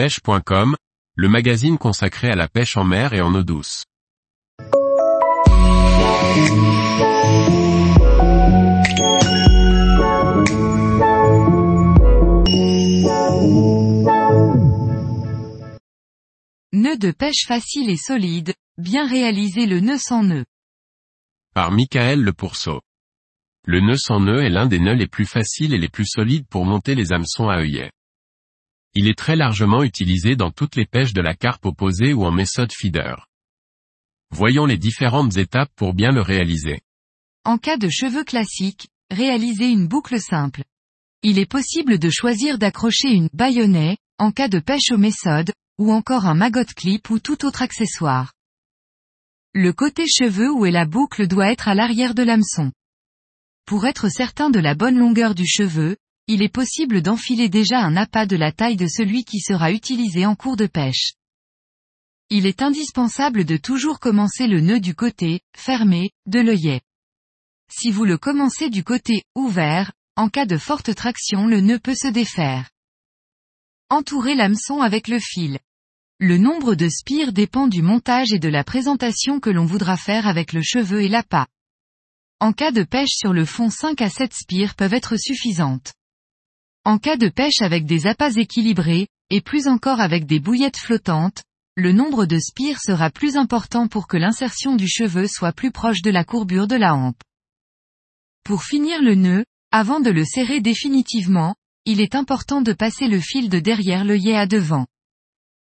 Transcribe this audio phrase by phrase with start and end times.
[0.00, 0.76] pêche.com,
[1.14, 3.84] le magazine consacré à la pêche en mer et en eau douce.
[16.72, 20.46] Nœud de pêche facile et solide, bien réaliser le nœud sans nœud.
[21.52, 22.80] Par Michael Le Pourceau.
[23.66, 26.46] Le nœud sans nœud est l'un des nœuds les plus faciles et les plus solides
[26.48, 27.90] pour monter les hameçons à œillet.
[28.94, 32.32] Il est très largement utilisé dans toutes les pêches de la carpe opposée ou en
[32.32, 33.28] méthode feeder.
[34.32, 36.80] Voyons les différentes étapes pour bien le réaliser.
[37.44, 40.62] En cas de cheveux classiques, réalisez une boucle simple.
[41.22, 45.92] Il est possible de choisir d'accrocher une baïonnet, en cas de pêche aux méthodes, ou
[45.92, 48.32] encore un maggot clip ou tout autre accessoire.
[49.54, 52.72] Le côté cheveux où est la boucle doit être à l'arrière de l'hameçon.
[53.66, 55.96] Pour être certain de la bonne longueur du cheveu,
[56.32, 60.26] il est possible d'enfiler déjà un appât de la taille de celui qui sera utilisé
[60.26, 61.14] en cours de pêche.
[62.28, 66.82] Il est indispensable de toujours commencer le nœud du côté, fermé, de l'œillet.
[67.68, 71.96] Si vous le commencez du côté, ouvert, en cas de forte traction le nœud peut
[71.96, 72.70] se défaire.
[73.88, 75.58] Entourez l'hameçon avec le fil.
[76.20, 80.28] Le nombre de spires dépend du montage et de la présentation que l'on voudra faire
[80.28, 81.48] avec le cheveu et l'appât.
[82.38, 85.92] En cas de pêche sur le fond 5 à 7 spires peuvent être suffisantes.
[86.84, 91.42] En cas de pêche avec des appâts équilibrés, et plus encore avec des bouillettes flottantes,
[91.76, 96.02] le nombre de spires sera plus important pour que l'insertion du cheveu soit plus proche
[96.02, 97.22] de la courbure de la hampe.
[98.44, 103.20] Pour finir le nœud, avant de le serrer définitivement, il est important de passer le
[103.20, 104.86] fil de derrière l'œillet à devant.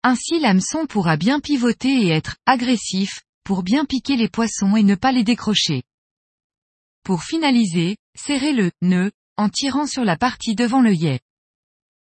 [0.02, 4.96] Ainsi l'hameçon pourra bien pivoter et être agressif, pour bien piquer les poissons et ne
[4.96, 5.82] pas les décrocher.
[7.04, 11.20] Pour finaliser, serrez le nœud en tirant sur la partie devant l'œillet.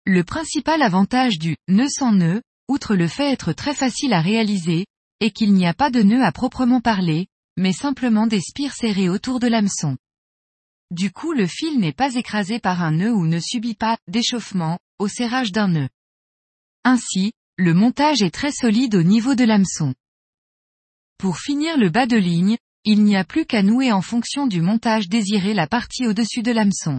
[0.06, 4.86] Le principal avantage du nœud sans nœud, outre le fait être très facile à réaliser,
[5.20, 9.08] est qu'il n'y a pas de nœud à proprement parler, mais simplement des spires serrées
[9.08, 9.96] autour de l'hameçon.
[10.90, 14.78] Du coup le fil n'est pas écrasé par un nœud ou ne subit pas d'échauffement
[14.98, 15.88] au serrage d'un nœud.
[16.84, 19.94] Ainsi, le montage est très solide au niveau de l'hameçon.
[21.18, 24.62] Pour finir le bas de ligne, il n'y a plus qu'à nouer en fonction du
[24.62, 26.98] montage désiré la partie au-dessus de l'hameçon.